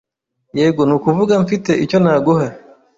[0.59, 2.47] Yego, nukuvuga, mfite icyo naguha.